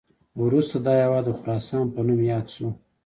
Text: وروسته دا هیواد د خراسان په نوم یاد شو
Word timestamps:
وروسته 0.43 0.77
دا 0.85 0.93
هیواد 1.01 1.23
د 1.27 1.31
خراسان 1.39 1.85
په 1.93 1.99
نوم 2.07 2.21
یاد 2.31 2.45
شو 2.55 2.67